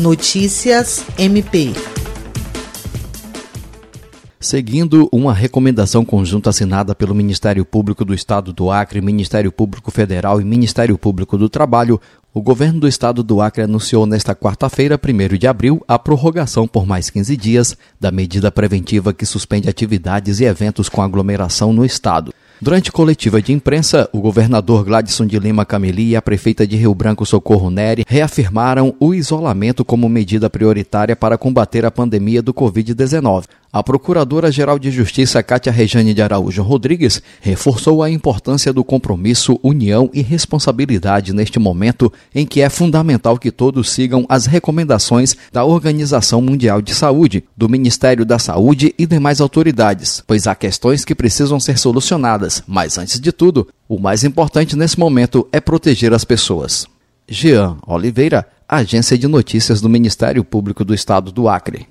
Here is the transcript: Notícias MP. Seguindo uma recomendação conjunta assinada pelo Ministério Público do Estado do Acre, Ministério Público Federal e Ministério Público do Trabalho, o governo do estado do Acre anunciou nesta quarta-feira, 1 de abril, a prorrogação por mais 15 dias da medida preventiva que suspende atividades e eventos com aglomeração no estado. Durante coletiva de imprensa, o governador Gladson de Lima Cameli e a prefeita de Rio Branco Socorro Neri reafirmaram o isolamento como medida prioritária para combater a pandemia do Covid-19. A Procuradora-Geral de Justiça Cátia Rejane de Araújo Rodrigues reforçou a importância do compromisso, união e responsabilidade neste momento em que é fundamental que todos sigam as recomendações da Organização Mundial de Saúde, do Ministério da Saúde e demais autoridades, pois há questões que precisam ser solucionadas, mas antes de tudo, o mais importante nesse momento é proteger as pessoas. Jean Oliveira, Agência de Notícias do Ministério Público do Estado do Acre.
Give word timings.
Notícias 0.00 1.04
MP. 1.18 1.74
Seguindo 4.40 5.10
uma 5.12 5.34
recomendação 5.34 6.06
conjunta 6.06 6.48
assinada 6.48 6.94
pelo 6.94 7.14
Ministério 7.14 7.66
Público 7.66 8.02
do 8.02 8.14
Estado 8.14 8.50
do 8.50 8.70
Acre, 8.70 9.02
Ministério 9.02 9.52
Público 9.52 9.90
Federal 9.90 10.40
e 10.40 10.44
Ministério 10.44 10.96
Público 10.96 11.36
do 11.36 11.50
Trabalho, 11.50 12.00
o 12.32 12.40
governo 12.40 12.80
do 12.80 12.88
estado 12.88 13.22
do 13.22 13.42
Acre 13.42 13.64
anunciou 13.64 14.06
nesta 14.06 14.34
quarta-feira, 14.34 14.98
1 14.98 15.36
de 15.36 15.46
abril, 15.46 15.84
a 15.86 15.98
prorrogação 15.98 16.66
por 16.66 16.86
mais 16.86 17.10
15 17.10 17.36
dias 17.36 17.76
da 18.00 18.10
medida 18.10 18.50
preventiva 18.50 19.12
que 19.12 19.26
suspende 19.26 19.68
atividades 19.68 20.40
e 20.40 20.44
eventos 20.44 20.88
com 20.88 21.02
aglomeração 21.02 21.74
no 21.74 21.84
estado. 21.84 22.32
Durante 22.62 22.92
coletiva 22.92 23.40
de 23.40 23.54
imprensa, 23.54 24.06
o 24.12 24.20
governador 24.20 24.84
Gladson 24.84 25.26
de 25.26 25.38
Lima 25.38 25.64
Cameli 25.64 26.10
e 26.10 26.16
a 26.16 26.20
prefeita 26.20 26.66
de 26.66 26.76
Rio 26.76 26.94
Branco 26.94 27.24
Socorro 27.24 27.70
Neri 27.70 28.04
reafirmaram 28.06 28.94
o 29.00 29.14
isolamento 29.14 29.82
como 29.82 30.10
medida 30.10 30.50
prioritária 30.50 31.16
para 31.16 31.38
combater 31.38 31.86
a 31.86 31.90
pandemia 31.90 32.42
do 32.42 32.52
Covid-19. 32.52 33.44
A 33.72 33.84
Procuradora-Geral 33.84 34.80
de 34.80 34.90
Justiça 34.90 35.40
Cátia 35.44 35.70
Rejane 35.70 36.12
de 36.12 36.20
Araújo 36.20 36.60
Rodrigues 36.60 37.22
reforçou 37.40 38.02
a 38.02 38.10
importância 38.10 38.72
do 38.72 38.82
compromisso, 38.82 39.60
união 39.62 40.10
e 40.12 40.22
responsabilidade 40.22 41.32
neste 41.32 41.60
momento 41.60 42.12
em 42.34 42.44
que 42.44 42.60
é 42.62 42.68
fundamental 42.68 43.38
que 43.38 43.52
todos 43.52 43.88
sigam 43.88 44.26
as 44.28 44.46
recomendações 44.46 45.36
da 45.52 45.64
Organização 45.64 46.42
Mundial 46.42 46.82
de 46.82 46.92
Saúde, 46.96 47.44
do 47.56 47.68
Ministério 47.68 48.24
da 48.24 48.40
Saúde 48.40 48.92
e 48.98 49.06
demais 49.06 49.40
autoridades, 49.40 50.20
pois 50.26 50.48
há 50.48 50.56
questões 50.56 51.04
que 51.04 51.14
precisam 51.14 51.60
ser 51.60 51.78
solucionadas, 51.78 52.64
mas 52.66 52.98
antes 52.98 53.20
de 53.20 53.30
tudo, 53.30 53.68
o 53.88 54.00
mais 54.00 54.24
importante 54.24 54.74
nesse 54.74 54.98
momento 54.98 55.46
é 55.52 55.60
proteger 55.60 56.12
as 56.12 56.24
pessoas. 56.24 56.88
Jean 57.28 57.76
Oliveira, 57.86 58.48
Agência 58.68 59.16
de 59.16 59.28
Notícias 59.28 59.80
do 59.80 59.88
Ministério 59.88 60.42
Público 60.42 60.84
do 60.84 60.92
Estado 60.92 61.30
do 61.30 61.48
Acre. 61.48 61.86